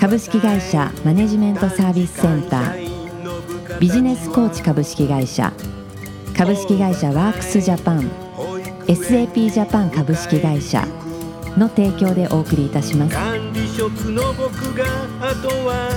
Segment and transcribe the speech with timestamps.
[0.00, 3.78] 株式会社マネジメントサービスセンター。
[3.78, 5.52] ビジネスコーチ株式会社。
[6.34, 8.10] 株式会社ワークスジャパン。
[8.86, 10.88] SAP ジャパン株式会社。
[11.58, 13.14] の提供でお送りいたします。
[13.14, 14.86] 管理職の僕が
[15.20, 15.90] あとは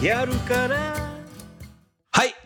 [0.00, 0.93] やるから。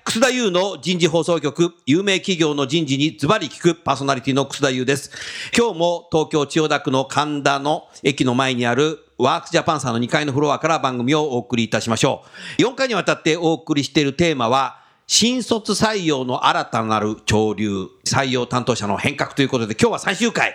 [0.09, 5.11] 楠田優の人事放送局、有名企業の人事にズバリ聞くパーソナリティの楠田優です。
[5.55, 12.25] 今日も東京千代田区の神田の駅の前にあるワークスジャパンさんの2階のフロアから番組をお送りいたしましょ
[12.59, 12.62] う。
[12.62, 20.55] 4回にわたってお送りしているテーマは、新卒採用の新たなる潮流、採用担当者の変革ということで、今日は最終回。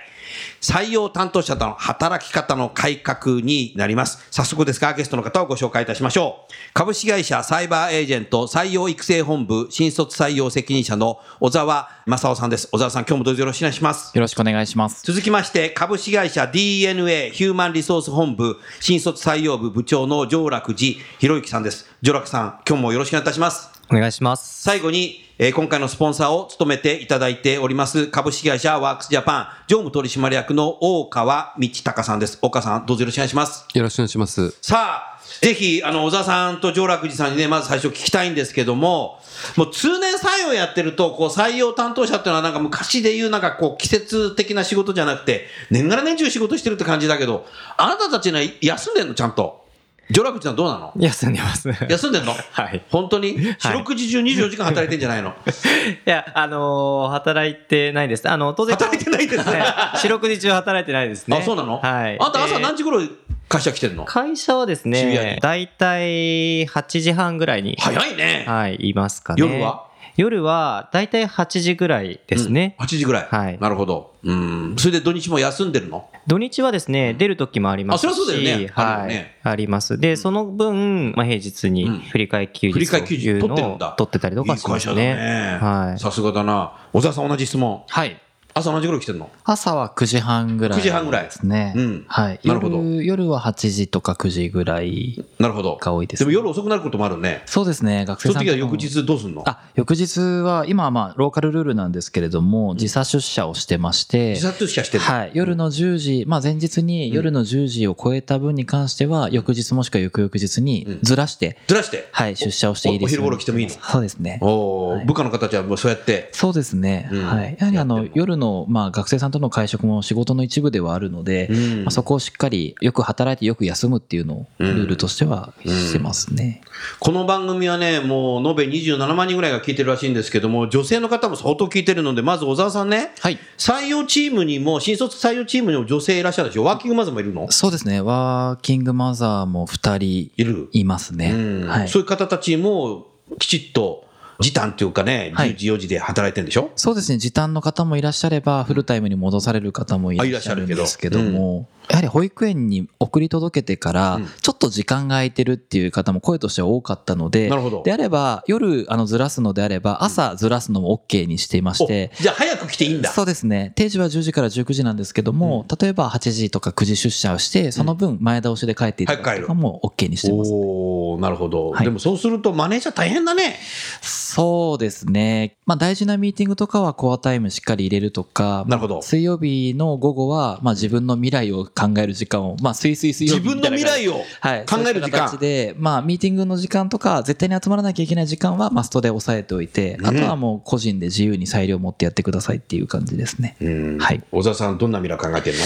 [0.62, 4.26] 採用担当者との働き方の改革になります。
[4.31, 6.53] 早速ですが、ゲストの方をご紹介いたしましょう。
[6.73, 12.67] 株式会社サイバーエージェント採用育成本部新卒採用責任者の小沢正夫さんです。
[12.72, 14.16] 小沢さん、今日もどうぞよろしくお願いします。
[14.16, 15.04] よろしくお願いします。
[15.06, 21.89] 続きまして、株式会社 DNA ヒューマンリソース本部新卒採用部部長の上楽寺博之さんです。
[22.02, 23.70] 上楽さん、今日もよろしくお願いいたします。
[23.92, 24.62] お願いします。
[24.64, 32.38] 最後に、えー今回のスポンサーを務めていただいております株式会社ワークスジャパン常務取締役の大川道隆さんです。
[32.42, 33.66] 大川さん、どうぞよろしくお願いします。
[33.73, 34.56] よろしくお願いします。
[34.61, 39.20] さあ、ぜひ、あの、小沢さんと上楽寺さんにね、まず最初聞きたいんですけども、
[39.58, 47.45] もう通年採用やってると、こう、採用担当者っていうのはなんか昔で言うなんかこう、季節的な仕事じゃなくて、年がら年中仕事してるって感じだけど、
[47.77, 49.63] あなたたちには休んでんのちゃんと。
[50.11, 50.93] 上楽寺さんどうなの？
[50.97, 51.69] 休んでます。
[51.69, 52.33] い休んでんの？
[52.52, 52.81] はい。
[52.91, 53.37] 本当に？
[53.58, 55.33] 四六時中24時間働いてんじゃないの？
[56.05, 58.30] や、あのー働いてないです。
[58.30, 58.75] あの、当然。
[58.75, 61.37] 働いてないんですねはい四六時中働いてないですね。
[61.37, 61.80] あ、そうなの？
[61.80, 62.17] はい。
[62.19, 63.02] あんた朝で何時頃
[63.47, 64.03] 会社来てんの？
[64.05, 67.77] 会社はです渋谷にね、だいたい8時半ぐらいに。
[67.80, 68.43] 早いね。
[68.47, 69.41] はい、いますかね。
[69.41, 69.85] 夜は？
[70.16, 72.76] 夜は、だいたい8時ぐらいですね。
[72.80, 73.28] 8時ぐらい。
[73.30, 74.14] はいなるほど。
[74.24, 74.76] うん。
[74.78, 76.10] それで土日も休んでるの？
[76.28, 78.08] 土日はですね、出る時もありますし。
[78.08, 79.40] あそりゃそうだよねはいよね。
[79.44, 79.98] あります。
[79.98, 85.02] で、その分、まあ、平日にうん振り替え休日振り替え休日取ってるんだを取ってたりとかしますね。
[85.02, 85.60] いい会社だね。
[85.62, 86.00] はい。
[86.00, 86.74] さすがだな。
[86.94, 87.84] 小沢さん同じ質問。
[87.88, 88.18] はい。
[88.55, 89.31] 朝何時頃来てんの？
[89.43, 90.80] 朝は9時半ぐらい。
[90.80, 91.73] 9時半ぐらいですね。
[91.75, 92.39] うんはい。
[92.43, 95.77] なるほど夜夜は8時とか9時ぐらいなるほど。
[95.81, 97.43] が多いです、でも夜遅くなることもあるね。
[97.45, 98.05] そうですね。
[98.05, 99.43] 学その時は生さんとかも翌日どうすんの？
[99.47, 105.09] あ、翌日は、今はまあ、ローカルルールなんですけれども、時差出社をしてまして、自殺者してるの？
[105.11, 105.31] はい。
[105.33, 112.08] 夜の10時、まあ前日に夜の10時を超えた分に関しては、翌日もしくは翌々日にずらして、ずらして？
[112.11, 113.71] はい、出社をしていいですよおお昼頃来てもいいの？
[113.73, 114.37] そうですね。
[114.41, 116.30] おーはい部下の方たちはもうそうやって？
[116.33, 117.09] そうですね。
[117.11, 117.58] うんはい。
[117.59, 126.61] やはりあの夜の、まあ学生さんとの会食も仕事の一部ではあるので、うんまあ、そこをしっかりよく働いてよく休むっていうのをルールとしてはしてますね。
[126.99, 133.38] この番組はね、もう延べ27万人ぐらいが聞いてるらしいんですけども、女性の方も相当聞いてるので、まず小沢さんね、はい。
[133.57, 136.63] 採用チームにも、新卒採用チームにも女性いらっしゃるでしょ？
[136.63, 137.51] ワーキングマザーもいるの？
[137.51, 138.01] そうですね。
[138.01, 141.31] ワーキングマザーも2人いるいますね。
[141.31, 141.88] うんはい。
[141.88, 143.07] そういう方たちも
[143.39, 144.06] きちっと
[144.39, 145.56] 時短っていうかね、はい。
[145.56, 146.71] 10時、4時で働いてるんでしょ？
[146.75, 147.18] そうですね。
[147.18, 163.09] 時短の方もいらっしゃれば、フルタイムに戻される方もいらっしゃるんですけども、やはり保育園に送り届けてからうん、ちょっと時間が空いてるっていう方も声としては多かったのでなるほど、であれば、夜あのずらすのであれば、朝ずらすのも OK にしていまして、おじゃあ早く来ていいんだ。
[163.12, 163.74] そうですね。
[163.75, 170.51] 定時は10時から19時なんですけども、例えば8時とか9時出社をして、その分前倒しで帰っていただくとかも OK にしてます。
[170.53, 173.57] おーなるほど、はいでもそうするとマネージャー大変だね。
[174.01, 175.57] そうですね。
[175.65, 185.27] まあ大事なミーティングとかはコアタイムしっかり入れるとか、なるほど水曜日の午後は、まあ自分の未来を考える時間を、まあ水水水曜自分の未来をはい、考える時間。
[185.30, 190.07] そういで、まあ、ミーティングの時間とか、絶対に集まらなきゃいけない時間はマストで抑えておいて、うん。
[190.07, 193.56] あとはもう個人で自由に裁量を持ってやってくださいっていう感じですね。
[193.62, 193.97] うん。
[193.97, 194.24] はい。
[194.31, 195.63] 小沢さん、どんな未来考えてるの？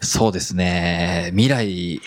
[0.00, 1.30] そうですね。
[1.32, 2.00] 未来、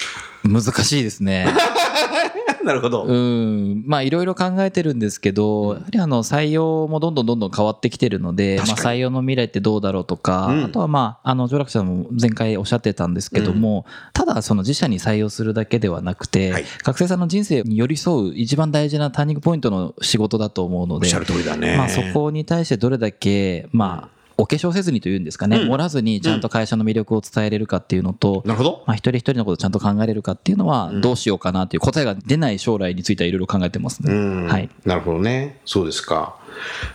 [0.44, 1.48] 難しいですね。
[2.64, 3.04] なるほど。
[3.04, 3.84] うん。
[3.86, 21.78] まあ、いろいろ考えてるんですけど、やはりあの、採用もどんどんどんどん変わってきてるので、まあ、採用の未来ってどうだろうとか、うんあとはまあ、あの、上楽さんも前回おっしゃってたんですけども、ただその自社に採用するだけではなくて、はい学生さんの人生に寄り添う一番大事なターニングポイントの仕事だと思うのでおっしゃ、る通りだね。
[21.78, 28.84] まあ、そこに対してどれだけ、まあ、お化粧せずにというんですかね、うん盛らずにちゃんと会社の魅力を伝えれるかっていうのと、なるほど。
[28.88, 34.14] まあ、一人一人のことをちゃんと考えれるかっていうのはうんどうしようかなっていう答えが出ない将来についてはいろいろ考えてますね。
[34.14, 34.70] うんはい。
[34.86, 35.60] なるほどね。
[35.66, 36.38] そうですか。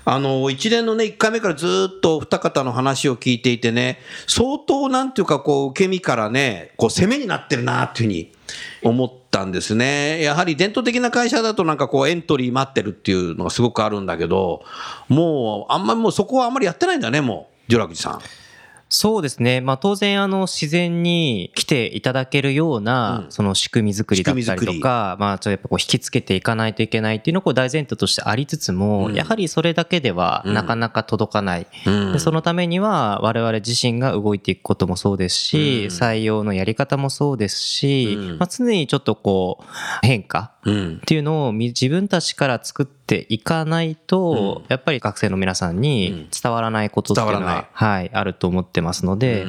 [0.04, 8.32] あの、一連のね、一回目からずっとお二方の話を聞いていてね、相当なんていうか、こう、受け身からね、こう、攻めになってるなっていうふうに
[8.82, 10.22] 思ったんですね。
[10.22, 14.62] やはり伝統的な会社だとなんかこう、エントリー待ってるっていうのがすごくあるんだけど、
[15.08, 18.20] もう、あんまりもうそこはあんまりやってないんだね、もう、ジョラクジさん。
[18.94, 19.60] そうですね。
[19.60, 23.32] まあ当然あの自然に来ていただけるようなうん。
[23.32, 29.14] その仕組み作りだったりとか、まあちょっとやっぱこう引きつけていかないといけないっていうのがこう大前提としてありつつも、うん。
[29.14, 30.54] やはりそれだけではうん。
[30.54, 31.66] なかなか届かない。
[31.86, 32.12] うん。
[32.12, 35.96] でそのためには我々自身が動いていくこともそうですし、うん。
[35.96, 38.38] 採用のやり方もそうですし、うん。
[38.38, 39.64] まあ常にちょっとこう
[40.06, 41.00] 変化うん。
[41.02, 44.66] っていうのをみ自分たちから作っていかないと、うん。
[44.68, 45.80] やっぱり学生の皆さんうん。
[45.80, 49.46] に伝わらないことっていうのは、はい、あると思ってますので、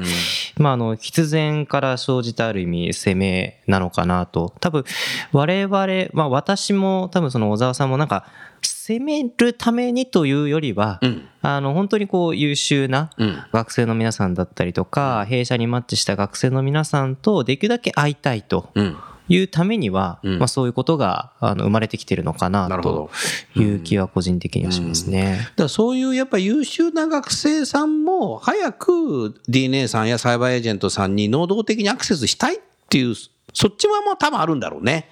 [0.58, 4.54] まあ、あの、必然から生じたある意味攻めなのかなと。
[4.60, 4.84] 多分、
[5.32, 8.26] 我々、まあ私も多分その小沢さんもなんか、
[8.62, 11.28] 攻めるためにというよりは、うん。
[11.42, 13.38] あの、本当にこう優秀なうん。
[13.52, 18.98] 学生の皆さんだったりとか、弊社にマッチした学生の皆さんとできるだけ会いたいとうん。
[19.28, 23.10] いうためには、うんまあそういうことがあの生まれてきてるのかななるほど
[23.54, 25.40] という気は個人的にはしますね。
[25.40, 33.16] だからそういうやっぱ優秀な学生さんも早く DNA さんやサイバーエージェントさんに能動的にアクセスしたいっていう、
[33.54, 35.10] そっちはまあ多分あるんだろうね。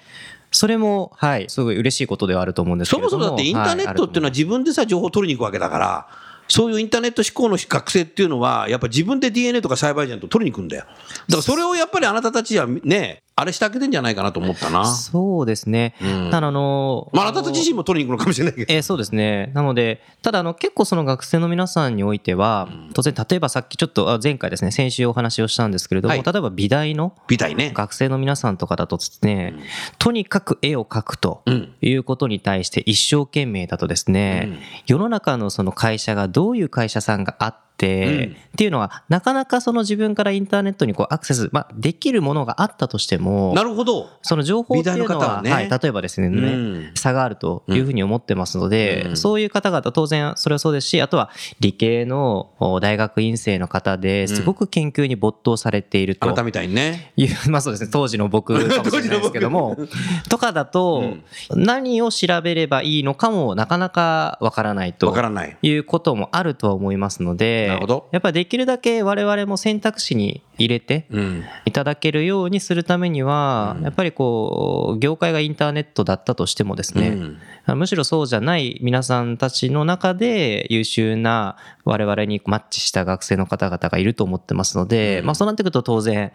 [0.52, 3.06] それも、はい、すごい嬉しいことではあると思うんですけども。
[3.06, 6.08] もそもだってインターネットっていうのは自分でさ情報を取りに行くわけだから、
[6.48, 10.84] そういうインターネット志向の学生っていうのは、やっぱ自分で DNA とかサイバーエージェントを取りに行くんだよ。
[10.84, 10.98] だか
[11.38, 14.86] らそれをやっぱりあなたたちはね、あれしてあげてんじゃないかなと思ったな。
[14.86, 15.96] そうですね。
[16.02, 18.74] うんただあの、まああなた自身も取りに行くのかもしれないけど。
[18.74, 19.52] えーそうですね。
[19.56, 27.72] なので、ただあの結構その学生の皆さんにおいては、当然例えばさっきちょっとあ前回ですね、先週お話をしたんですけれども、はい例えば美大のみたいね。
[27.74, 29.56] 学生の皆さんとかだとですね、
[29.98, 31.74] とにかく絵を描くとうん。
[31.82, 38.36] いうことに対して一生懸命だとですね、うん世の中のその会社がどういう会社さんがあって、うん。
[38.54, 44.10] っていうのはなかなかその自分からインターネットにこうアクセス、まあ、できるものがあったとしてもなるほど。
[44.22, 45.52] その情報っていうのははね。
[45.52, 46.92] はい、例えばですね、うん。
[46.96, 49.18] 差があるというふうに思ってますので、うん。
[49.18, 51.30] そういう方々当然それはそうですしあとは
[51.60, 56.28] 理系のお大学院生の方ですごく研究に没頭されていると。
[56.28, 57.12] あなたみたいにね。
[57.18, 57.90] いう、まあそうですね。
[57.92, 59.78] 当時の僕かもしれないですけども。
[60.30, 61.16] とかだと、
[61.50, 65.58] 何を調べればいいのかもなかなかわからないとわからない。
[65.62, 71.44] いうこともあるとは思いますのでなるほどやっぱりできるだけ我々も選択肢に入れてうん。
[71.66, 77.38] いただけるようにするためには、やっぱりこう業界がインターネットだったとしてもですね、うん
[77.78, 81.56] むしろそうじゃない皆さんたちの中で優秀な
[81.86, 86.34] 我々にマッチした学生の方々がいると思ってますので、まあそうなってくると当然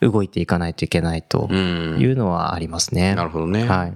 [0.00, 3.14] 動いていかないといけないとうんいうのはありますね。
[3.14, 3.68] なるほどね。
[3.68, 3.92] はい。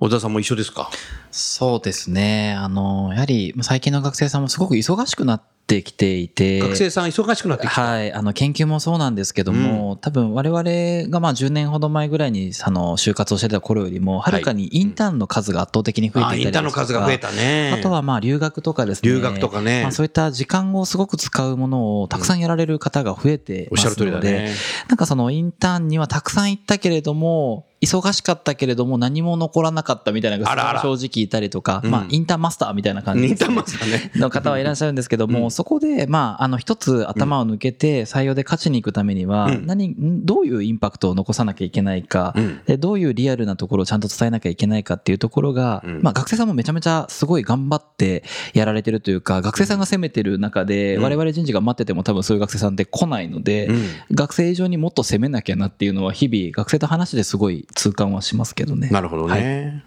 [0.00, 0.90] 小田さんも一緒ですか？
[1.30, 2.54] そうですね。
[2.58, 5.46] あの、やはり最近の学生さんもすごく忙しくなって
[5.82, 6.60] きていて。
[6.60, 7.82] 学生さん忙しくなってきた。
[7.82, 8.12] はい。
[8.12, 17.72] あの、研究もそうなんですけども、多分我々がまあ10年ほど前ぐらいに、あの、就活をしてた頃よりも、はるかにインターンの数が圧倒的に増えあインターンのていたりですとか数が増えたね。
[17.78, 19.10] あとはまあ留学とかですね。
[19.10, 24.54] 留学とかねまあそういった時間をすごく使うものをたくさんやられる方が増えておっしゃる通りだますので、ね。
[24.88, 31.90] なんかそのインターンにはたくさん行ったけれども、忙しかったけれども何も残らなかったみたいなのが正直いたりとか、うん。
[31.90, 34.12] まあインターンマスターみたいな感じインターマスターね。
[34.16, 35.50] の方はいらっしゃるんですけども、うん。
[35.50, 39.66] そこで、まあ、あの、一つ頭を抜けて採用で勝ちに行くためには、うん。
[39.66, 42.34] 何、んどういうインパクトを残さなきゃいけないか、
[42.78, 46.00] どういうリアルなところをちゃんと伝えなきゃいけないかっていうところが、うん。
[46.02, 51.02] まあ、学生さんもめちゃめちゃすごい頑張ってやられてるというか、学生さんが攻めてる中で、うん。
[51.04, 53.84] 我々人事が待ってても多分そういう学生さんって来ないので、うん。
[54.12, 58.88] 学生以上にもっと攻めなきゃなっていうのは日々学生と話ですごい痛感はしますけどね。
[58.90, 59.84] なるほどね。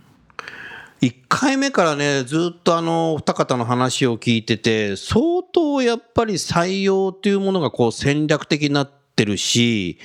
[1.01, 9.97] 1回目からね、ずっとあの、お二方の話を聞いてて、相当やっぱり採用っていうものがこう戦略的になってるし、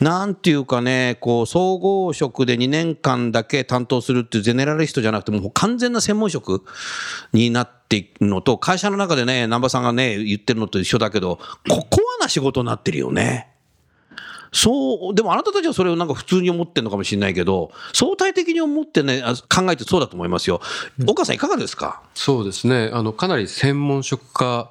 [0.00, 6.64] なんていうかね、こう、総合職で2年間だけ担当するっていうゼネラリストじゃなくて、もう完全な専門職
[7.34, 13.51] になっていくのと、会社の中でね、南波さんがね、言ってるのと一緒だけど、こコアな仕事になってるよね。
[14.52, 20.60] そう、でもあなたたちはそれをなんか普通に思ってるのかもしれないけど、相対的に思ってね、あ考えてそうだと思いますよ。
[21.08, 22.02] 岡さんいかがですか？
[22.14, 22.90] そうですね。
[22.92, 24.70] あの、かなり専門職化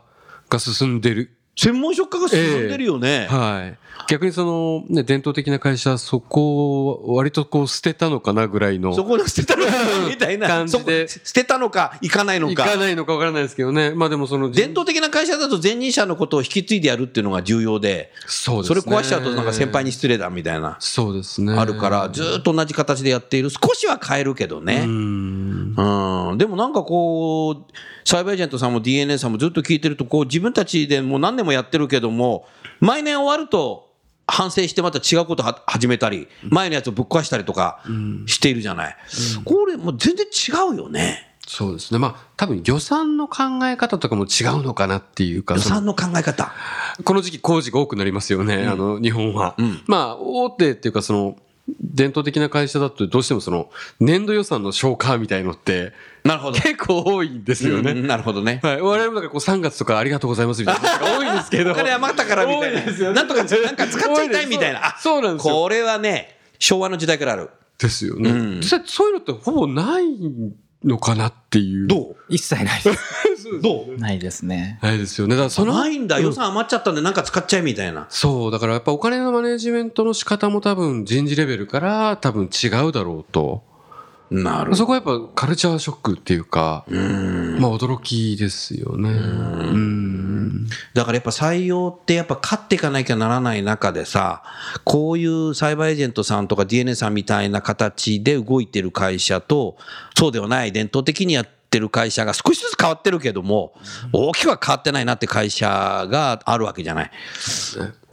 [0.49, 3.27] が進んでる専門職家が進んでるよね。
[3.29, 3.77] はい。
[4.07, 8.93] 逆にその、ね、伝統的な会社はそこを割とこう捨てたのかなぐらいの。
[8.93, 9.71] そこで捨てたのか
[10.07, 10.47] みたいな。
[10.47, 12.63] 感じで捨てたのか、行かないのか。
[12.63, 13.91] 行かないのかわからないですけどね。
[13.91, 18.81] まあでもその、伝統的な会社だと前任者のことを引き継いでやるっていうのが重要で、そうですね。
[18.81, 21.53] それ壊しちゃうとなんか先輩に失礼だみたいな、そうですね。
[21.53, 23.49] あるから、ずーっと同じ形でやっている。
[23.49, 24.83] 少しは変えるけどね。
[24.85, 26.31] うん。
[26.31, 27.71] うん、でもなんかこう、
[28.03, 32.45] サイバーエージェントさんも DNA さんもずっと聞いてると、こう自分たちでもう何年もやってるけども、
[32.79, 33.89] 毎年終わると
[34.31, 37.83] 反省してまた違うことは始めたり、前のやつをぶっ壊したりとか
[38.27, 38.95] しているじゃない。
[39.43, 41.35] これもう全然違うよね。
[41.45, 41.99] そうですね。
[41.99, 46.53] まあ多分予算の考え方とかも違うのかなっていうか、予算の考え方。
[47.03, 49.55] この時期工事が多くなりますよね、あの、日本は。
[49.57, 51.35] うんまあ、大手っていうか、その、
[51.79, 56.59] 伝統的な会社だとどうしてもその、年度予算の消化みたいのって、なるほど。
[56.59, 57.91] 結構多いんですよね。
[57.91, 58.59] うんなるほどね。
[58.61, 58.81] はい。
[58.81, 61.71] 我々もなんかこう3月とかありがとうございますみたいなのが多いんですけど。
[61.71, 63.11] お金余ったからみたいな。
[63.13, 64.85] なんとか、なんか使っちゃいたいみたいな。
[64.85, 65.55] あそうなんですよ。
[65.55, 67.49] これはね、昭和の時代からある。
[67.79, 68.29] ですよね。
[68.29, 70.05] うん実際そういうのってほぼない
[70.83, 71.87] のかなっていう。
[71.87, 72.15] どう？
[72.29, 72.99] 一切ないです。
[73.59, 73.97] どう？
[73.97, 74.79] ないですね。
[74.81, 75.35] ないですよね。
[75.35, 75.73] だからその。
[75.73, 76.17] ないんだ。
[76.17, 78.05] うん予算余っちゃったんでなんか使っちゃえみたいな。
[78.09, 83.63] そう、だからやっぱお金のマネジメントの仕方も多分人事レベルから多分違うだろうと。
[84.29, 87.59] なるそこはやっぱカルチャーショックっていうか、うん。
[87.59, 89.09] まあ驚きですよね。
[89.09, 89.13] う
[89.77, 90.67] ん。
[90.93, 94.41] だからやっぱ採用ってやっぱ勝っていかなきゃならない中でさ、
[94.85, 99.75] こういうサイバーエージェントさんとか DNA さんみたいな形で動いてる会社と、
[100.17, 103.73] そうではない伝統的にやってる会社が少しずつ変わってるけども、
[104.11, 105.67] 大きくは変わってないなって会社
[106.09, 107.11] があるわけじゃない。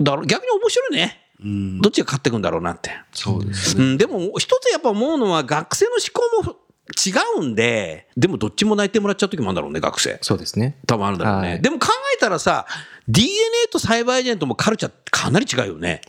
[0.00, 1.20] だから逆に面白いね。
[1.40, 1.80] うん。
[1.80, 2.90] どっちが勝っていくんだろうなって。
[3.12, 3.84] そうですね。
[3.84, 6.56] うん、でも一つやっぱ思うのは学生の思考も
[6.96, 10.18] 違うんで、でもどっちも泣いてもらっちゃう時もあるんだろうね、学生。
[10.22, 10.76] そうですね。
[10.86, 11.48] 多分あるんだろうね。
[11.50, 12.66] はいでも考えたらさ、
[13.08, 16.00] DNA とサイバーエージェントもカルチャーかなり違うよね。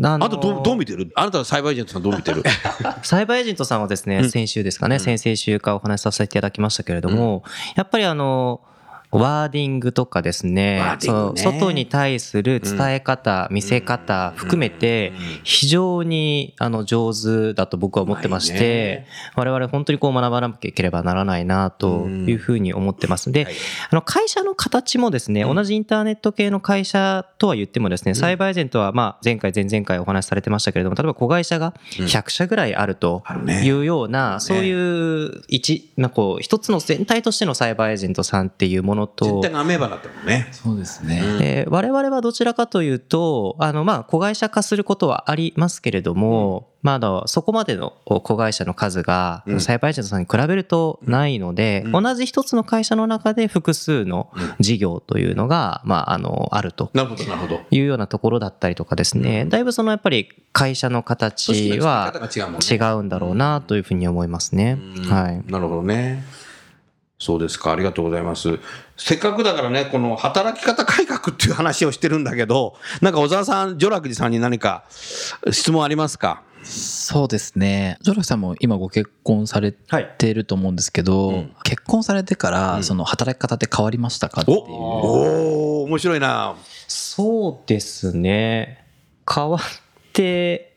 [0.00, 1.10] あとどうどう見てる？
[1.14, 2.42] あなたはサイバーエージェントさんどう見てる？
[3.02, 4.30] サイバーエージェントさんはですね、うん。
[4.30, 7.44] 先週ですかね、先々週からお話しさせていただきましたけれども、
[7.76, 8.62] やっぱりあの、
[9.12, 10.52] ワーディングとかですね。
[10.52, 10.82] ね。
[11.00, 19.06] その外に対する伝え方、見せ方含めて非常にあの上手だと僕は思ってましてね。
[19.36, 23.32] 我々本当にこう学ばなければならないなというふうに思ってます。
[23.32, 23.54] ではい。
[23.90, 33.22] あの会社の形もですね同じインターネット系の会社とは言ってもですねサイバーエージェントはまあ前回前々回お話しされてましたけれども例えば子会社が100社ぐらいあると
[33.64, 39.24] いうようなそういう一まあこう一つの全体としてのサイバーエージェントさんっていうものと。
[39.24, 40.48] 絶対がアメーバだったもんね。
[40.52, 41.22] そうですね。
[41.38, 49.60] で我々はどちらかというとあのまあ子会社化することはありますけれども、まだそこまでの子会社の数がうん。
[49.60, 52.02] サイバーエージェントさんに比べるとないので、うん。
[52.02, 56.90] 同じ一つの会社の中で複数の事業というのが、まあ、あのあると。
[56.92, 57.60] なるほど、なるほど。
[57.70, 62.12] いうようなところだったりとかですね、だいぶそのやっぱり会社の形は
[62.70, 64.78] 違うんだろうなというふうに思いますね。
[65.08, 65.50] はい。
[65.50, 66.24] なるほどね。
[67.22, 68.58] そうですか、ありがとうございます。
[68.96, 74.84] せっかくだからね、この働き方改革っていう話をしてるんだけど、なんか小沢さん、ジョラクジさんに何か
[75.52, 76.42] 質問ありますか？
[76.64, 77.98] そうですね。
[78.02, 84.64] ジョラクさんも今ご結婚されていると思うんですけど、うん結婚されてから、うんその働き方って変わりましたかっていおう。
[84.68, 86.56] おー面白いな。
[86.88, 88.84] そうですね
[89.32, 89.60] 変わっ
[90.12, 90.71] て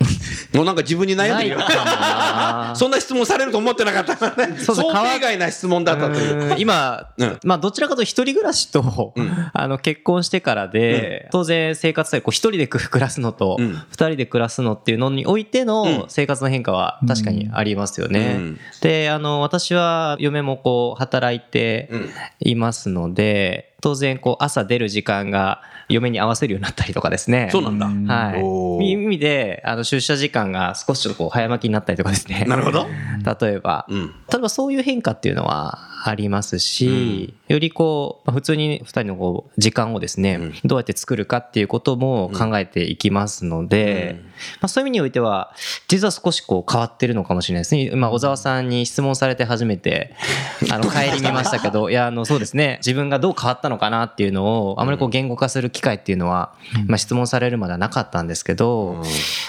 [0.54, 1.58] もうなんか自分に悩んでる
[2.74, 4.16] そんな質問されると思ってなかった。
[4.16, 4.58] からね。
[4.58, 6.56] そう想定外な質問だったという。
[6.58, 7.38] 今、うん。
[7.44, 9.50] まあどちらかと一人暮らしと、うん。
[9.52, 13.82] あの結婚してからで、当然生活スタイルこう一人で暮らすのとうん。
[13.90, 15.66] 二人で暮らすのっていうのにおいてうん。
[15.66, 18.36] の生活の変化は確かにありますよね。
[18.38, 18.58] うん。
[18.80, 22.10] であの私は嫁もこう働いてうん。
[22.40, 27.48] いますので当然こう朝出る時間が嫁に合わせるようになったりとかですね。
[27.50, 27.86] そうなんだ。
[27.86, 28.36] うんは
[28.80, 28.90] い。
[28.90, 32.44] 意味であの出社時間が少しちょっとこう早巻きになったりとかですね。
[32.46, 32.86] なるほど。
[33.40, 34.06] 例えば、うん。
[34.30, 40.54] 例えばそういう変化っていうのはありますし、よりこう、まあ普通に2人のこう時間をですね、うん。
[40.64, 44.20] どうやって作るかっていうことも考えていきますので、
[44.60, 45.54] まあ、そういう意味においては、
[45.88, 47.90] 実は少しこう変わってるのかもしれないですね。
[47.94, 50.14] まあ、小沢さんに質問されて初めて、
[50.70, 56.52] あの、帰り見ましたけど、いや、あの、そうですね、自分がどう変わったのかなっていうのを、あまりこう言語化する機会っていうのは、
[56.86, 59.02] まあ、質問されるまではなかったんですけど、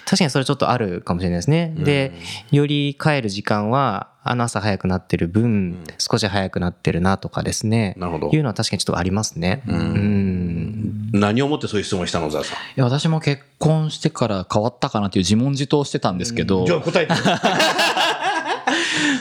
[0.05, 1.73] 確かにそれちょっとあるかもしれないですね。
[1.77, 2.13] で、
[2.51, 7.95] より帰る時間は、あの朝早くなってる分、少し早くなってるなとかですね。
[7.97, 9.63] なるほどいうのは確かにちょっとありますね。
[9.67, 11.09] うん。
[11.13, 12.41] 何をもってそういう質問したの、さん？
[12.41, 12.43] い
[12.75, 17.13] や私も結婚してから変わったかなっていう自問自答してたんですけど、じゃあ答えて。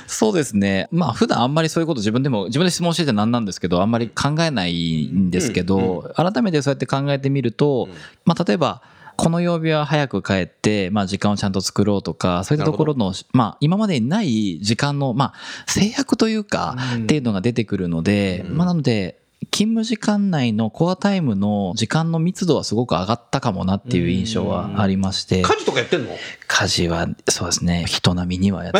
[0.06, 0.88] そうですね。
[0.90, 7.88] まあ普段あんまりそういうこと自分でも、自分で質問しててなんなんですけど、あんまり考えないんですけど、改めてそうやって考えてみると、
[8.24, 8.82] まあ例えば、
[9.18, 15.34] この曜日は早く帰って、まあ時間をちゃんと作ろうとか、そういったところの、まあ今までにない時間の、まあ
[15.66, 19.20] 制約というか、っていうのが出てくるので、まあなので、
[19.50, 26.10] 勤務時間内のコアタイムの時間の密度はすごく上がったかもなっていう印象はありまして、家事とかやってんの？
[26.46, 28.72] 家事はそうですね、人並みにはやっ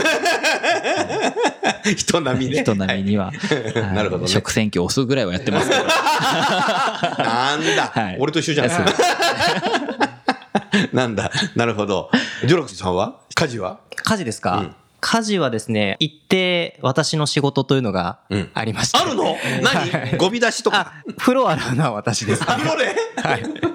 [1.82, 2.62] て 人並みね。
[2.62, 3.32] 人並みには。
[3.32, 3.94] はい。
[3.94, 4.28] なるほどね。
[4.28, 5.82] 食洗機押すぐらいはやってますけど。
[7.24, 8.16] なんだ、はい。
[8.20, 10.07] 俺と一緒じゃない
[10.94, 11.30] なんだ。
[11.56, 12.10] なるほど。
[12.46, 13.20] ジョロクさんは？
[13.34, 13.78] 家事は？
[13.96, 18.98] 家事ですか、うん家事はですね、一定私の仕事というのがうんありまして。
[18.98, 19.36] あるの？
[19.62, 20.18] 何？
[20.18, 20.92] ゴミ出しとか？
[21.08, 22.42] あ。、風呂洗うのは私です。
[22.42, 22.96] あ、風呂ね。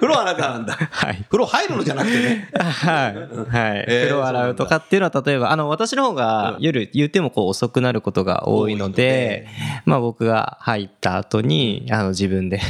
[0.04, 0.74] 風呂あなたなんだ。
[0.74, 1.24] はい。
[1.30, 2.48] 風呂入るのじゃなくてね。
[2.52, 3.14] はい。
[3.14, 3.84] はい。
[3.88, 9.46] えー風呂洗うとかっていうのは、例えば、あの、私の方が夜言ってもこう遅くなることが多いので、
[9.86, 12.60] まあ僕が入った後に、あの、自分で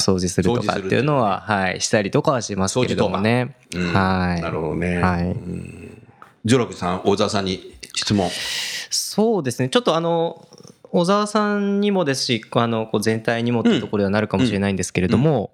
[0.00, 3.56] 掃除するとかっていうのは、はい、したりとかはしますけれどもね。
[3.74, 4.42] うんはい。
[4.42, 4.98] なるほどね。
[4.98, 5.36] はい。
[6.44, 8.30] ジョロクさん、大沢さんに質問。
[8.90, 9.68] そうですね。
[9.68, 10.46] ちょっとあの、
[10.90, 15.50] 小沢さんにもですし、あの、こう全体にもっていうところではなるかもしれないんですけれども、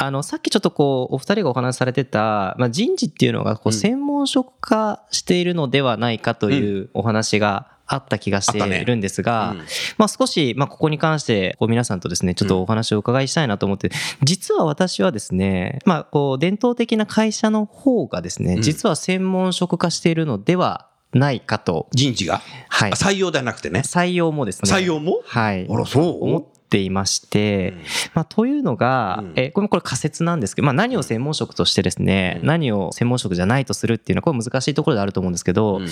[0.00, 9.58] あの、さっきちょっとこう、お二人がお話しされてた、まあ、人事っていうのが、こう、専門職化しているのではないかというお話があった気がしているんですが、うん。
[9.96, 13.90] まあ、少し、まあ、ここに関して、こう、皆さんとですね、ちょっとお話をお伺いしたいなと思って、
[14.22, 18.62] 実は私はですね、まあ、こう、伝統的な会社の方がですね、うん。
[18.62, 22.92] 実は専門職化しているのではないかと、人事が、はい。
[22.92, 22.94] あ。
[22.94, 23.80] 採用ではなくてね。
[23.80, 24.70] 採用もですね。
[24.70, 25.22] 採用も？
[25.24, 25.66] はい。
[25.68, 26.24] あら、そう。
[26.24, 27.78] 思っていまして、うん。
[28.12, 29.32] まあ、というのが、うん。
[29.36, 32.46] えーこれこれ仮説なんですけど、まあ、何を専門職としてですね、うん。
[32.46, 35.88] 何を専門職じゃないとするっていうのはこれ難しいところであると思うんですけど、うん。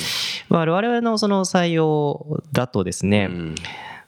[0.50, 3.54] まあ我々のその採用だとですね、うん。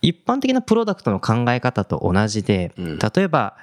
[0.02, 2.98] 一般的なプロダクトの考え方と同じで、うん。
[2.98, 3.56] 例えば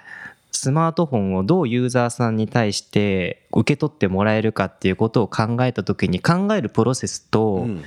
[0.51, 7.83] スマートフォンをどうユーザーさんに対して受け取ってもらえるかっていうことを考えた時に考えるプロセスと、うん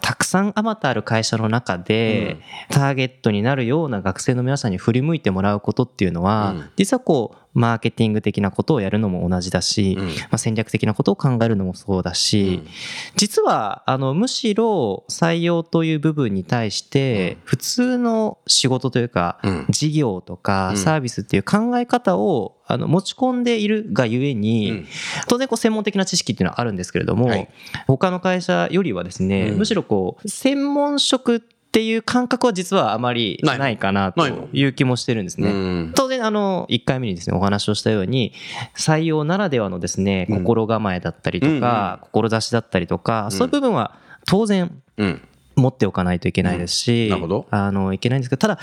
[0.00, 2.38] たくさんあまたある会社の中で、
[2.70, 6.70] ターゲットになるような学生の皆さんに振り向いてもらうことっていうのは、うん。
[6.76, 10.06] 実はこうマーケティング的なことをやるのも同じだし、うん。
[10.08, 12.70] まあ、戦略的なことを考えるのもそうだし、うん。
[13.16, 19.66] 実はあのむしろ採用という部分に対して普通の仕事というか、うん。
[19.70, 20.76] 事業とかうん。
[20.76, 24.86] サービスっていう考え方をあの持ち込んでいるがゆえに、うん。
[25.26, 27.48] 当然こう専門的な知識っていうのはあるんですけれども、はい。
[27.86, 29.58] 他の会社よりはですね、うん。
[29.58, 35.50] むしろこう専門職っていう感覚は実はあまりないかなとないう気もしてるんですね。
[35.50, 35.92] うん。
[35.94, 38.32] 当然あの1回目にですねお話をしたように
[38.76, 40.38] 採用ならではのですねうん。
[40.38, 43.94] 心構えだったりとか、志だったりとか、そういう部分は
[44.26, 45.22] 当然うん。
[45.56, 47.10] 持っておかないといけないですし、うん。
[47.10, 47.46] なるほど。
[47.50, 48.58] あのいけないんですけどただ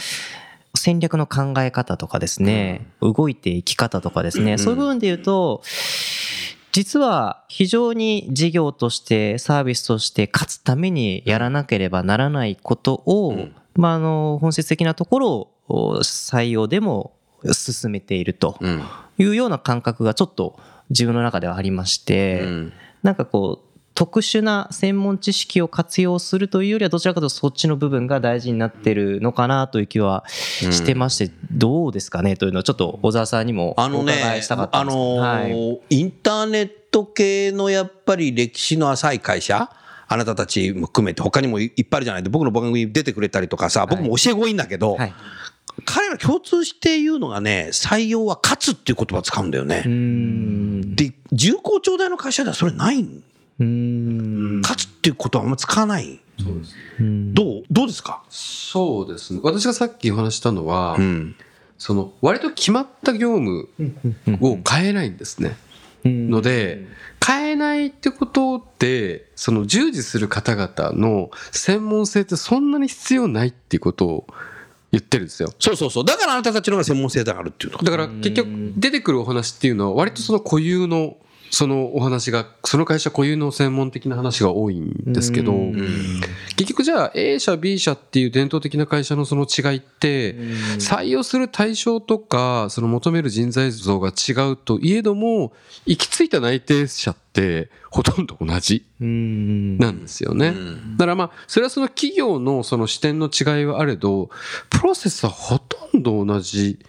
[0.75, 4.59] 戦略の考え方とかですね、動いていき方とかですね、うん。
[4.59, 5.61] そういう部分で言うと
[6.73, 13.55] 実は非常に事業としてサービスとして勝つためにやらなければならないことを、うん。
[13.75, 17.13] まあ、あの本質的なところを採用でも
[17.51, 18.81] 進めているとうん。
[19.19, 20.59] いうような感覚がちょっと
[20.89, 22.73] 自分の中ではありまして、うん。
[23.03, 35.51] なんかこう特殊な専門知識を活用するというよりはどちらかというとそっちの部分が大事になってるのかなという気はしてまして、どうですかねというのをちょっと小沢さんにもおあのね伺いしたかったあんですけど、のはい。
[35.51, 39.69] ーインターネット系のやっぱり歴史の浅い会社
[40.07, 42.23] あなたたちも含めて他にもいっぱいあるじゃない。
[42.23, 45.13] で僕の番組に出てくれたりとかさ僕も教え子いいんだけど、はい、
[45.85, 49.83] 彼ら共通して言うのがね採用は勝つっていう言葉を使うんだよね。
[50.95, 53.23] で重厚長大の会社ではそれないん
[54.61, 56.19] 勝つっていうことはあんま使わない？
[56.99, 57.33] うん。
[57.33, 57.63] どう？
[57.71, 58.23] どうですか？
[58.29, 59.39] そうですね。
[59.43, 61.35] 私がさっきお話ししたのは、うん。
[61.77, 63.69] その割と決まった業務
[64.41, 65.57] を変えないんですね。
[66.05, 66.85] ので、
[67.25, 74.27] 変えないってことで、その従事する方々の専門性ってそんなに必要ないっていうことを
[74.91, 75.49] 言ってるんですよ。
[75.59, 76.05] そうそうそう。
[76.05, 77.79] だからあなたたちの方が専門性だからっていうの。
[77.79, 78.47] だから結局
[78.77, 81.17] 出てくるお話っていうのは割とその固有の
[81.53, 85.53] そのお話が、その会社固有の専門的な話が多いんですけど、
[86.57, 90.33] 結局じゃあ A 社 B 社っていう伝統的な会社のその違いって、
[90.79, 95.53] 採用する対象とか、その求める人材像が違うといえども、
[95.85, 99.77] 行き着いた内定者ってほとんど同じうん。
[99.77, 100.55] なんですよね。
[100.97, 104.31] だからまあ、それはその企業のその視点の違いはあれど、
[104.71, 106.79] プロセスはほとんど同じ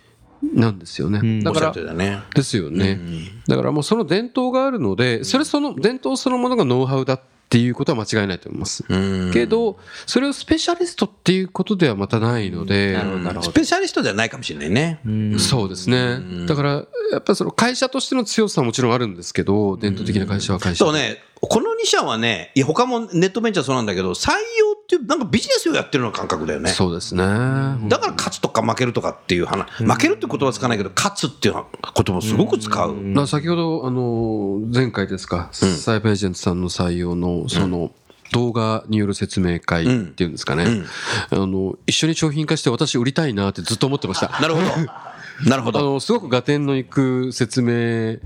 [0.54, 1.20] なんですよね。
[1.20, 3.00] んだからですよね。
[3.46, 8.84] だからもうその伝統があるので、それその伝統そのものがノウハウだっていうことは間違いないと思います。
[8.88, 8.96] う
[9.28, 12.98] んけど、それをスペシャリストっていうことではまたないので、
[13.42, 15.00] スペシャリストではないかもしれないね。
[15.38, 16.46] そうですね。
[16.46, 16.70] だから、
[17.12, 20.84] やっぱりその会社としての強さはもちろんあるんですけど、伝統的な会社は会社。
[20.84, 26.70] そうね、この2社はね、いや他もネットベンチャーそうなんだけど、採用っていう、なんかビジネスをやってるような感覚だよね。
[26.70, 27.22] そうですね。
[27.22, 31.62] だから勝つとか負けるとかっていう話、負けるって言葉はつかないけど、勝つっていう言
[32.06, 32.94] 葉もすごく使う。
[32.94, 37.92] まあ先ほど、あの、前回ですか、サイバーエージェントさんの採用の、その、
[38.32, 40.66] 動画による説明会っていうんですかね、
[41.30, 44.28] あの一緒に商品化して私売りたいなってずっと思ってました。
[44.40, 44.66] なるほど。
[45.48, 45.80] なるほあど。
[45.94, 48.18] のすごく合点のいく説明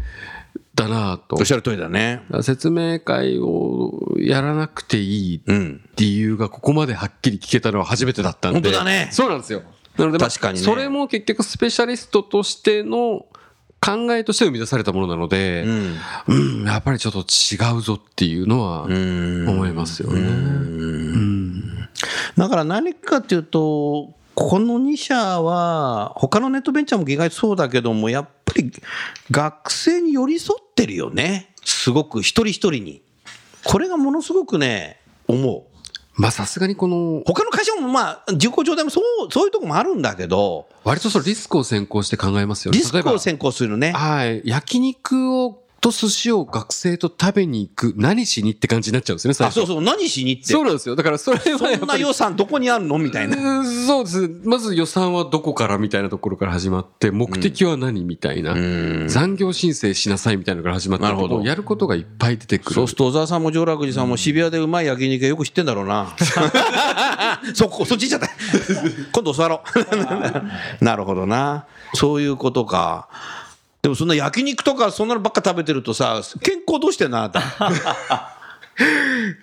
[0.79, 2.23] だなとおっしゃる通りだね。
[2.43, 5.89] 説明会をやらなくていいうん。
[5.97, 8.61] 理由がここまではっきり聞けたのは初めてだったんで。
[8.61, 9.63] 本当だねそうなんですよ。
[9.97, 13.27] なので、まあ確かにねそれも結局スペシャリストとしての
[13.81, 15.97] 考えとして生み出されたものなので、うん。
[16.29, 20.21] うん、やっぱりちょっと違うぞっていうのはうん思いますよね。
[22.37, 28.71] だから何かっていうと、この2社は、他のネットベンチャーも意外とそうだけども、やっぱり
[29.33, 31.53] 学生に寄り添ってるよね。
[31.65, 33.03] すごく一人一人に。
[33.65, 35.65] これがものすごくね、思う。
[36.15, 42.79] まあさすがにこの、他の会社もまあ、自己状態もそう、そういうとこもあるんだけど、割とそのリスクを先行して考えますよね。
[42.79, 43.91] リスクを先行するね。
[43.91, 44.43] はい。
[44.45, 50.45] 焼肉を、と寿司を学生と食べに行く、何しにって感じになっちゃうんですよね、最あ、初そうそう、何しにって？
[50.53, 50.97] そうなんですよ。
[50.97, 52.03] だからそれはやっそんぱり。
[52.03, 53.37] な予算どこにあるのみたいな。
[53.37, 54.31] うんそうです。
[54.45, 58.55] まず予算はどこからみたいなところから始まって、目的は何みたいな。
[59.09, 62.75] 残業申請しなさいみたいなのから始まって、なるほどもうやることがいっぱい出てくる。
[62.75, 66.15] そうすると小沢さんも上楽寺さんも渋谷でうまい焼肉屋よく知ってんだろうな。
[67.55, 68.29] そこ、そっち行っちゃった。
[69.13, 69.63] 今度座ろ
[70.81, 70.85] う。
[70.85, 71.67] なるほどな。
[71.95, 73.09] そういうことか。
[73.89, 77.41] でもそんな焼肉とかそんなのばっか食べてるとさ、健康どうしてんのあなた？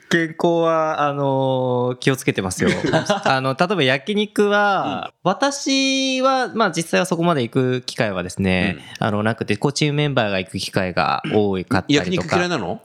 [0.09, 2.69] 健康は、あのー気をつけてますよ。
[3.25, 12.05] あの、例えば焼肉は、私は、まあ実際はそこまで行く機会はですね、あの、なくて、こうチームメンバーが行く機会が多いかったりとか。
[12.05, 12.79] 焼肉嫌いなの？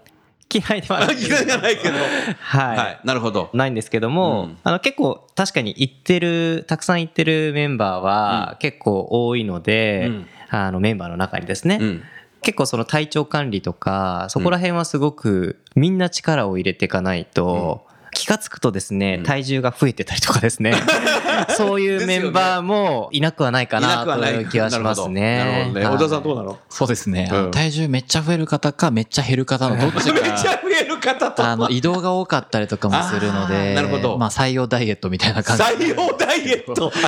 [0.53, 1.17] 嫌いではない。
[1.17, 1.95] 嫌いじゃないけど。
[2.41, 2.77] はい。
[2.79, 3.01] はい。
[3.05, 3.51] なるほど。
[3.53, 12.03] ないんですけども、うんあの結構確かに行ってる、たくさん行ってるメンバーは結構多いので、うんあのメンバーの中にですね、うん。
[12.43, 20.75] 結構その体調管理とか、そこら辺はすごくみんな力を入れていかないと、気がつくとですね、体重が増えてたりとかですね、
[21.57, 25.39] そういうメンバーもいなくはないかなという気はしますね。
[25.39, 25.85] なるほどね。
[25.85, 26.59] はい小田さんどうなの？
[26.69, 27.31] そうですね。
[27.53, 30.61] 体重めっちゃ増える方か、めっちゃ減る方のどっち めっちゃか。
[30.63, 31.45] 増える方と。
[31.45, 36.93] あの移動が多かったりとかもするのあでーなるほどまあ採用ダイエットみたいな感じ採用ダイエット？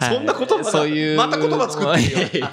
[0.00, 2.48] そんな言葉だそういうまた言葉作ってるよ。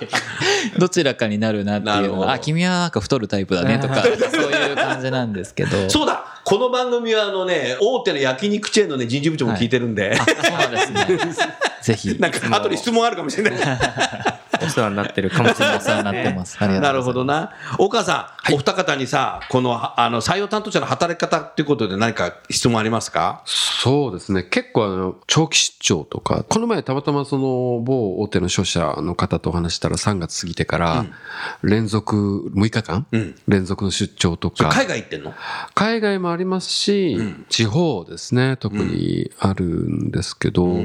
[0.78, 11.08] どちらかになるなっていうのはあ君はなんか太るタイプだねとかそういう感じなんですけどそうだこの番組はあのね、大手の焼肉チェーンのね、人事部長も聞いてるんで、あそうなんですね。
[11.84, 12.18] ぜひ。
[12.18, 13.54] なんか後で質問あるかもしれない。
[14.70, 16.58] お世話になってるかもしれまお世話になってます。
[16.64, 17.56] ありがなるとうございます。
[17.60, 17.78] ほどな。
[17.78, 23.42] 岡さん、お二方にさ、この、あの、採用担当者の働き方っていうことで何か質問ありますか？
[23.46, 24.44] そうですね。
[24.44, 31.06] 結構あの、長期出張とか、この前たまたまその某大手の商社の方とお話したら3月過ぎてから、
[31.64, 33.36] 連続6日間、うん。
[33.48, 35.34] 連続の出張とか、海外行ってんの？
[35.74, 37.18] 海外もありますし、
[37.50, 40.78] 地方ですね、特にあるんですけど、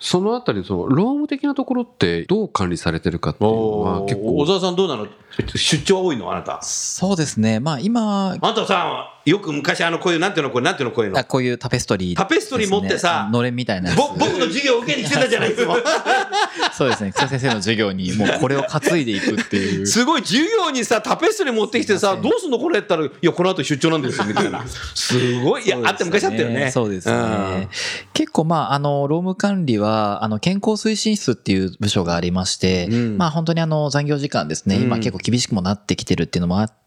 [0.00, 5.06] そのあたり、その、労務的なところってどう管理されてるかっていうのは結構、小沢さんどうなの？
[5.54, 6.30] 出張多いの？
[6.32, 6.60] あなた。
[6.62, 7.60] そうですね。
[7.60, 11.18] まあ今あなたさ、よく昔あの、こういう、なんていうのこれ、なんていうのこういうの？
[11.18, 11.24] あ。
[11.24, 15.76] こういうタペストリータペストリー持ってさあのれんみたいなやつぼ僕の授業受けに来てたじゃない、いつも。
[16.72, 24.64] そうですね草先生の授業にもうこれを担いでいくっていう すごい授業にさ、タペストリー持ってきてさ、どうすんのこれやったら、いや、この後出張なんですよ、みたいな。
[24.94, 25.66] すごい。
[25.66, 26.70] いや、あって昔あったよね。
[26.70, 27.68] そうですね。
[28.12, 36.85] 結構まあ、あの、労務管理は、あの、健康推進室っていう部署がありまして、うんまあ本当にあの、残業時間ですね、今結構厳しくもなってきてるっていうのもあって、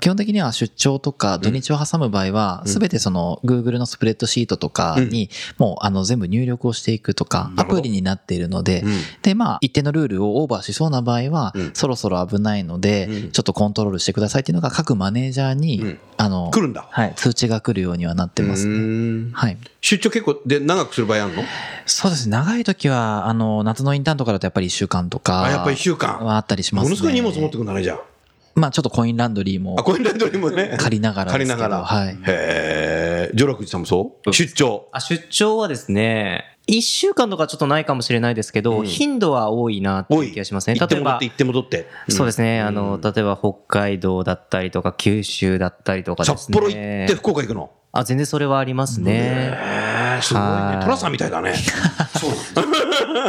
[0.00, 15.58] 基本的には出張とか土日を挟む場合は、すべてその Google のスプレッドシートとかに、もうあの全部入力をしていくとか、アプリになっているのでうん、で、まあ一定のルールをオーバーしそうな場合はうん、そろそろ危ないのでうん、ちょっとコントロールしてくださいっていうのが各マネージャーうん。
[15.58, 16.86] に、あの、来るんだ。
[16.90, 18.78] はい、通知が来るようにはなってますうね。
[18.78, 19.30] ん。
[19.32, 19.58] はい。
[19.80, 21.42] 出張結構で長くする場合あるの？
[21.86, 22.32] そうですね。
[22.32, 25.44] 長い時は、あの、夏のインターンとかだとやっぱり1週間とか。
[25.44, 26.24] あやっぱり1週間。
[26.24, 26.88] はあったりしますね。
[26.88, 27.98] ものすごい荷物持ってくんだね、じゃ
[28.54, 29.80] まあちょっとコインランドリーもあ。
[29.80, 30.76] あ、コインランドリーもね。
[30.78, 31.44] 借りながらですけど。
[31.44, 31.84] 借りながら。
[31.84, 32.08] はい。
[32.10, 33.30] へえ。
[33.34, 34.32] ジョラクジさんもそう？
[34.32, 34.88] 出張。
[34.92, 40.74] あ出張はですね、1週間とかちょっとないかもしれないですけど、うん頻度は多いなっていう気がしますね。
[40.74, 42.12] 例えば行って戻って、行って戻って。
[42.12, 46.36] そうですね、あうの、ん例えば北海道だったりとか、九州だったりとかですね。
[46.36, 47.70] 札幌行って福岡行くの？
[47.94, 49.54] あ、全然それはありますね。
[50.22, 50.96] すごいね。
[50.96, 51.54] さんみたいだね。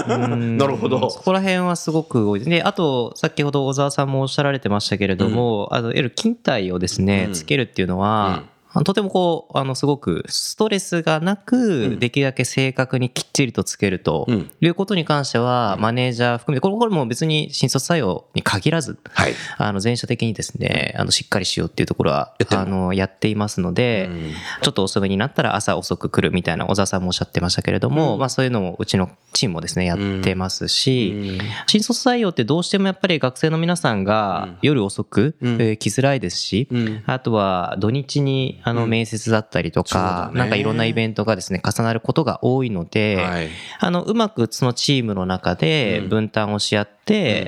[0.07, 1.09] うんなるほど。
[1.09, 2.39] そこら辺はすごく多い。
[2.39, 2.49] です。
[2.49, 7.33] で、あと、先ほど小沢さんもおっしゃられてましたけれども、あの、いわゆる勤怠をですね、うん。
[7.33, 8.43] つけるっていうのは、
[8.83, 14.51] とてもこう、あの、すごくストレスがなく、できるだけ正確にきっちりとつけるとうん。
[14.61, 19.33] いうことに関しては、マネージャー含めて、これこれも別に新卒採用に限らず、はい。
[19.57, 24.31] あの、全社的にですね、あの、しっかりしようっていうところはあの、やっていますので、うん。
[24.61, 28.19] ちょっと遅めになったら朝遅く来るみたいな小沢さんもおっしゃってましたけれども、うん。
[28.19, 31.39] まあそういうのもうちのチームもですね、やってますし、うん。
[31.67, 37.03] 新卒採用ってどうしてもやっぱり学生の皆さんが夜遅く、うんえー来づらいですし、うん。
[37.05, 38.89] あとは土日にあのうん。
[38.89, 40.39] 面接だったりとか、ね。
[40.39, 43.49] なんかいろんなイベントがですね、重なることが多いので、はい。
[43.79, 46.09] あの、うまくそのチームの中でうん。
[46.09, 46.93] 分担をし合って、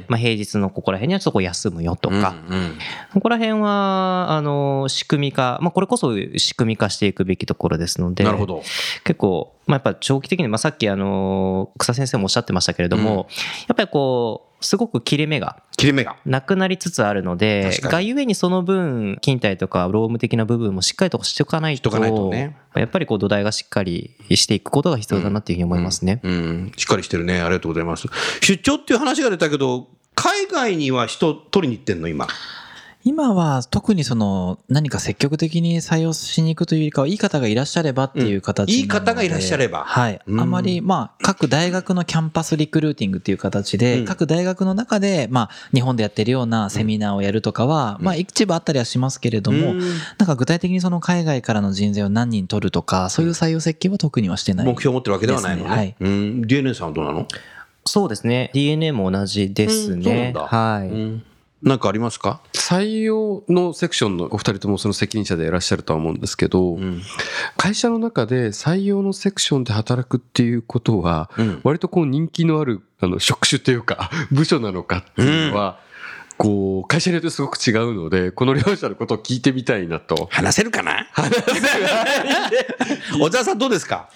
[0.07, 2.77] まあ平日のここら辺にはちょっとこう休むよとか、うんうん
[3.13, 8.61] ここら辺は、あの、仕組み化、まあ、これこそ仕組み化していくべきところですので、なるほど。
[9.05, 13.27] 結構、まあ、やっぱ長期的に、まあ、さっき、あの、草先生もおっしゃってましたけれども、
[13.69, 16.17] やっぱりこう、すごく切れ目が切れ目が。
[16.25, 26.19] なくなりつつあるのでがゆえにその分、勤怠とか労務的な部分もしっかりとしておかないと、しとかないとねやっぱりこう土台がしっかりしていくことが必要だなっていうふうに思いますね。
[26.23, 26.71] うん。
[26.75, 27.41] しっかりしてるね。
[27.41, 28.07] ありがとうございます。
[28.41, 32.27] 出張っていう話が出たけど、海外には人取りに行ってんの今？
[33.07, 38.79] 今は特にその何か積極的に採用しに行くというよりかはいい方がいらっしゃればっていう形うん。
[38.79, 39.83] いい方がいらっしゃれば。
[39.83, 40.19] はい。
[40.25, 40.39] うん。
[40.39, 44.05] あまりまあ各大学のキャンパスリクルーティングっていう形で、うん。
[44.05, 49.79] 各大学の中でまあ日本でやってるようなセミナーをやるとかは、まあ一部あったりはしますけれども、うん。
[49.79, 49.85] な
[50.23, 54.65] んか具体的にその海外からの人材を何人取るとか、そういう採用設計は特にはしてない。
[54.65, 55.69] 目標を持ってるわけではないのね。
[55.69, 55.95] はい。
[55.99, 56.41] うん。
[56.47, 57.27] DNA さんはどうなの？
[57.87, 58.51] そうですね。
[58.53, 60.87] DNA も同じですうんそうなんはい。
[60.89, 61.23] うん。
[61.61, 62.41] なんかありますか？
[62.53, 67.01] 採用のセクションのお二人ともその責任者でいらっしゃるとは思うんですけど、うん。
[67.57, 75.79] 会社の中で採用のセクションで働くっていうことは、うん割とこう人気のあるあの職種というか 部署なのかっていうのは、
[76.37, 80.27] こう会社によってすごく違うのでこの両者のことを聞いてみたいなと。
[80.31, 81.07] 話せるかな？
[81.13, 81.47] 話せる
[83.19, 84.09] 小沢さんどうですか？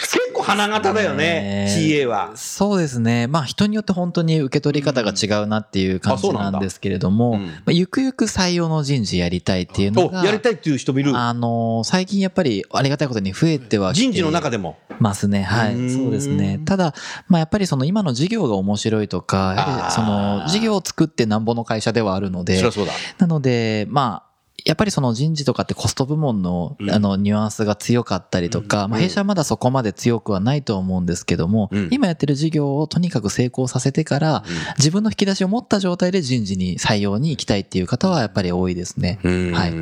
[0.00, 2.32] 結構花形だよね、ね CA は。
[2.36, 3.26] そうですね。
[3.26, 11.16] まあ人によって本当に受け取り方が違うなっていう感じなんですけれども、うんまあ、ゆくゆく採用の人事やりたいっていうのおが、やりたいっていう人もいる。
[11.16, 14.78] あの、最近やっぱりありがたいことに増えては人事の中でも。
[15.00, 15.42] ますね。
[15.42, 15.90] はい。
[15.90, 16.60] そうですね。
[16.64, 16.94] ただ、
[17.28, 22.92] まあやっぱりその今の事業が面白いとか、その事業を作ってなんぼの会社ではあるのでそりゃ、そうだ。
[23.18, 24.27] なので、まあ、
[24.68, 34.44] やっぱりその人事とかってコスト部門のうんあのニュアンスが強かったりとか、まあ、弊社はまだそこまで強くはないと思うんですけども、うん今やってる事業をとにかく成功させてから、
[34.76, 39.18] 自分の引き出しを持った状態で人事に採用に行きたいっていう方はやっぱり多いですね。
[39.24, 39.72] うんはい。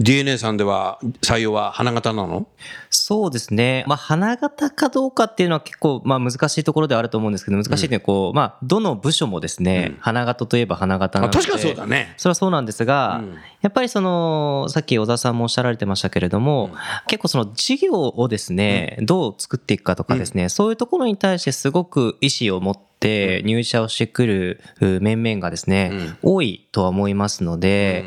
[0.00, 2.46] DNA さんでは採用は花形なの？
[2.88, 3.84] そうですね。
[3.86, 11.38] まあ、花形かどうかっていうのは結構、まあ、難しいところではあると思うんですけど、難しいのはこう、まあ、どの部署もですね、うん花形といえば花形なので。
[11.38, 12.14] あ確かにそうだね。
[12.16, 16.70] それはそうなんですが、うんやっぱりその、さっき小田さんもおっしゃられてましたけれども、
[17.06, 28.04] 結構その事業をですね、どう作っていくかとかですね、そういうところに対してすごく意思を持って入社をしてくるう面々がですね、多いとは思いますので、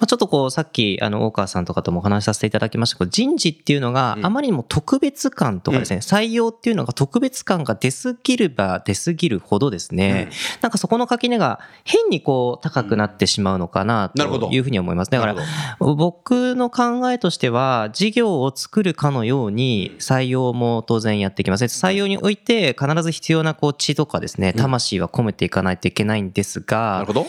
[0.00, 2.98] まあちょっとこう、さっき、あの、大川さんとかともお話しさせていただきました。
[2.98, 10.30] けど、人事っていうのがあまりにも特別感とかですね、採用っていうのが特別感が出すぎれば出すぎるほどですね、
[10.62, 15.10] なんかそこの垣根が変にこう、高くなってしまうのかなというふうに思います。
[15.10, 15.36] だから、
[15.78, 21.64] 僕の考えとしては、事業を作るかのように採用も当然やっていきます。
[21.64, 27.26] 採用において必ず必要なこう血とかですね、魂は込めていかないといけないんですながるほ、ど。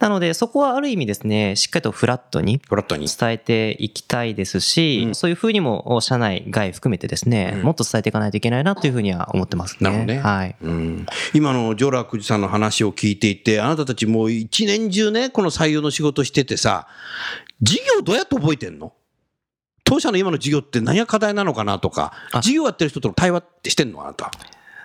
[0.00, 3.06] なのでそこはある意味ですね、しっかりとフラットにフラットに。
[3.06, 9.78] 伝えていきたいですし、うんそういうふうにも社内外含めてですね、うんもっと伝えていかないといけないなというふうには思ってますね。
[9.80, 10.56] なるほどねはい。
[10.60, 16.88] うん今のジョーラクジさんの話を聞いていて、あなたたちもう一年中ね、この採用の仕事しててさ、
[17.60, 18.92] 事業どうやって覚えてんの？
[19.84, 24.02] 当社の今の事業って何が課題なのかなとか、あ事業やってる人との対話ってしてんの？
[24.02, 24.30] あなた。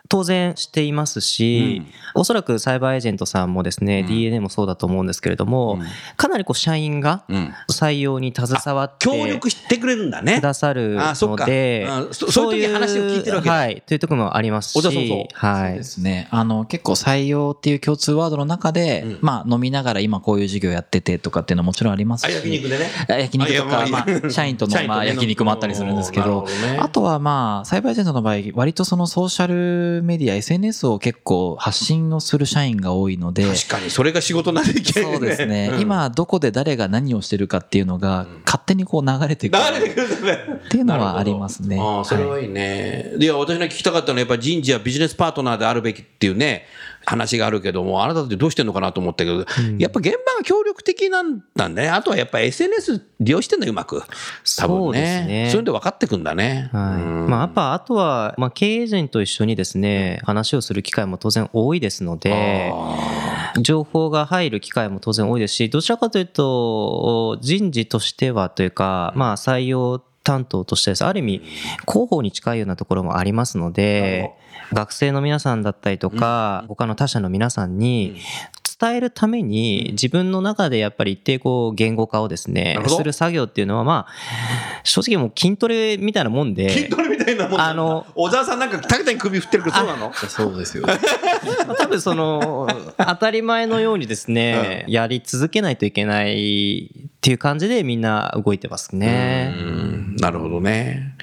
[0.09, 1.83] 当然していますし、
[2.15, 5.79] おそらくサイバーエージェントさんもですね、DNA もそうだと思うんですけれども、
[6.17, 10.41] かなりこう社員がうん採用に携わって協力してくれるんだねく。
[10.41, 15.83] ださるあそっかのであ、そそういう時話を聞いてるわけだはい、というところもあります小田さんそうし、はいそうで。
[15.83, 16.27] すね。
[16.31, 22.33] あの、結構採用っていう共通ワードの中で、うんまあ飲みながら今こういう授業やっててとかっていうのはもちろんありますあし。
[22.33, 22.85] 焼肉でね。
[23.07, 26.45] あ焼肉とか、あいやまあまあ、社員との まあ焼肉もあったりするんですけど
[26.79, 40.61] あとはまあ、サイバーエージェントの場合、割とそのソーシャルメディア、SNS を結構発信をする社員が多いので、確かに、それが仕事になっていけないそうですね、うん今どこで誰が何をしてるかっていうのが勝手にこう流れてくる流れてくる。
[40.65, 41.79] っていうのはありますね。
[41.79, 43.13] ああ、それはいいね。
[43.17, 46.65] いや、私が聞きたかったのは、やっぱり人事はビジネスパートナーであるべきっていうね、
[47.05, 49.45] 話があるけども、あなたってどうしてんのかなと思ったけど、
[49.77, 51.89] やっぱ現場が協力的なんだね。
[51.89, 54.01] あとはやっぱ SNS 利用してんだよ、うまく。
[54.57, 55.27] 多分そうですね。
[55.45, 56.69] ねそういうんで分かってくんだね。
[56.71, 59.88] はいうんまあ、やっぱあとは、まあ、経営陣と一緒にですね
[60.23, 62.73] 話をする機会も当然多いですので
[63.61, 71.05] 情報が入る機会も当然多いですしどちらかというと人事としてはというか、まあ、採用担当としてです。
[71.05, 71.41] ある意味
[71.87, 74.31] 広報に近いようなところもありますので
[74.73, 78.17] 学生の皆さんだったりとか他の他社の皆さんに
[78.79, 90.13] 伝えるために自分の中でやっぱり一定こう言語化をですねする作業っていうのはまあ正直もう筋トレみたいなもんで筋トレみたいなもんあの小沢さんなんか竹田に首振ってるけどそうなの？
[90.13, 90.85] そうですよ。
[90.87, 90.93] ま
[91.73, 99.53] あ多分その当たり前のようにですね、やり続けないといけないっていう感じでみんな動いてますね。
[99.57, 101.15] うんなるほどね。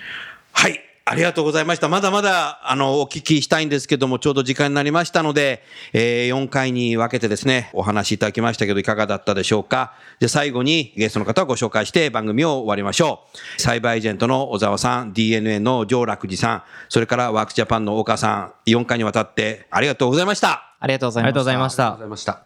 [0.53, 0.81] はい。
[1.09, 1.88] ありがとうございました。
[1.88, 9.95] まだまだ、あの、お聞きしたいんですけども、ちょうど時間になりましたので、えー、4回に分けてですね、お話しいただきましたけど、いかがだったでしょうか。
[10.19, 13.25] で、最後にゲストの方をご紹介して番組を終わりましょ
[13.57, 13.62] う。
[13.62, 20.75] サイバーエージェントの小沢さん、DNA の上楽寺さん、それからワークスジャパンの岡さん、4回にわたってありがとうございました。
[20.81, 22.01] ありがとうございましたありがとうご。
[22.01, 22.45] ざいました。